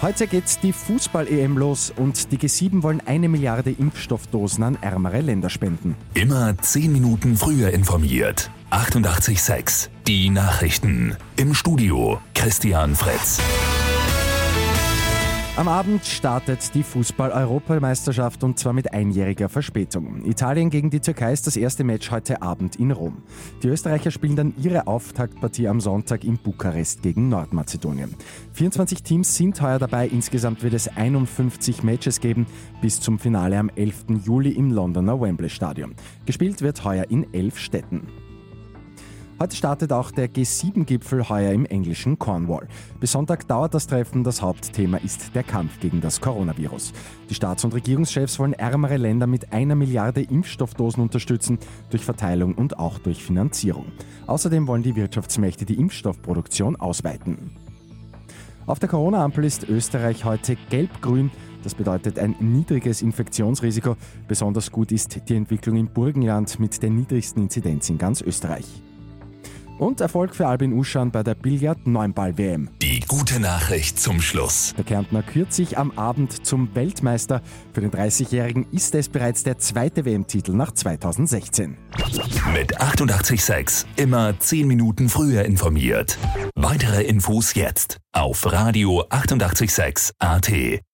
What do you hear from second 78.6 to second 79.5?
ist es bereits